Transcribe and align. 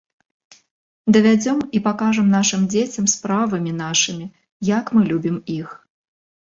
Давядзём 1.17 1.59
і 1.79 1.81
пакажам 1.89 2.33
нашым 2.37 2.61
дзецям 2.73 3.05
справамі 3.15 3.71
нашымі, 3.85 4.25
як 4.77 4.85
мы 4.97 5.01
любім 5.13 5.37
іх. 5.61 5.81